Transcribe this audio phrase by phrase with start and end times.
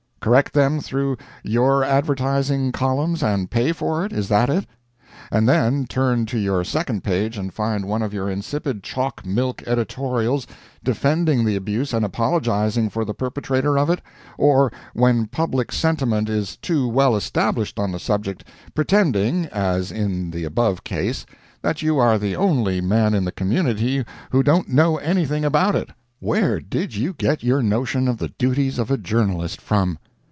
[0.23, 4.67] Correct them through your advertising columns and pay for it—is that it?
[5.31, 9.63] And then turn to your second page and find one of your insipid chalk milk
[9.65, 10.45] editorials,
[10.83, 13.99] defending the abuse and apologizing for the perpetrator of it;
[14.37, 18.43] or when public sentiment is too well established on the subject,
[18.75, 21.25] pretending, as in the above case,
[21.63, 25.89] that you are the only man in the community who don't know anything about it.
[26.19, 29.97] Where did you get your notion of the duties of a journalist from?